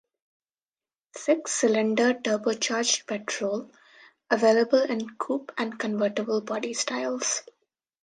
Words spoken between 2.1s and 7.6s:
turbocharged petrol, available in coupe and convertible body styles.